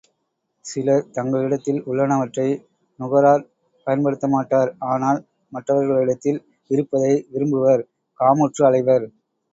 [0.65, 2.47] சிலர், தங்களிடத்தில் உள்ளனவற்றை
[2.99, 3.45] நுகரார்
[3.87, 5.21] பயன் படுத்தமாட்டார் ஆனால்
[5.53, 6.41] மற்றவர்களிடத்தில்
[6.71, 7.85] இருப்பதை விரும்புவர்
[8.19, 9.07] காமுற்று அலைவர்.